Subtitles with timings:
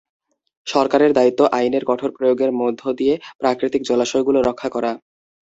[0.67, 4.91] সরকারের দায়িত্ব আইনের কঠোর প্রয়োগের মধ্য দিয়ে প্রাকৃতিক জলাশয়গুলো রক্ষা করা।